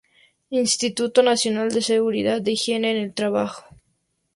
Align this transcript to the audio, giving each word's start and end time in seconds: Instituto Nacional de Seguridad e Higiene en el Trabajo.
Instituto 0.63 1.21
Nacional 1.21 1.69
de 1.71 1.83
Seguridad 1.83 2.41
e 2.47 2.53
Higiene 2.53 2.89
en 2.89 2.97
el 2.97 3.13
Trabajo. 3.13 3.65